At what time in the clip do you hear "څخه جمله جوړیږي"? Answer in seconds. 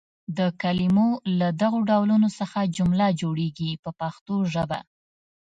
2.39-3.71